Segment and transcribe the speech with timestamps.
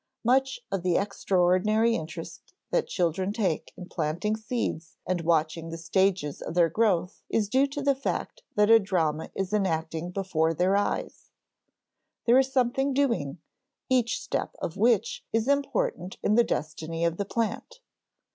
[0.23, 6.41] Much of the extraordinary interest that children take in planting seeds and watching the stages
[6.41, 10.75] of their growth is due to the fact that a drama is enacting before their
[10.75, 11.29] eyes;
[12.25, 13.37] there is something doing,
[13.91, 17.79] each step of which is important in the destiny of the plant.